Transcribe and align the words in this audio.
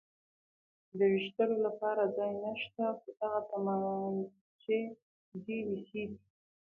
د 0.97 0.99
وېشتلو 1.13 1.55
لپاره 1.65 2.03
ځای 2.15 2.31
نشته، 2.43 2.83
خو 2.99 3.09
دغه 3.19 3.39
تومانچې 3.49 4.79
ډېرې 5.45 5.77
ښې 5.87 6.03
دي. 6.11 6.19